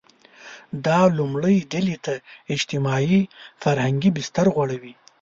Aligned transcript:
دا 0.85 0.99
لومړۍ 1.17 1.57
ډلې 1.73 1.97
ته 2.05 2.13
اجتماعي– 2.55 3.21
فرهنګي 3.63 4.09
بستر 4.15 4.45
غوړوي. 4.55 4.93